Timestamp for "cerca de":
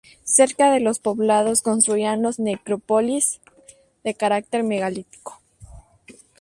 0.23-0.79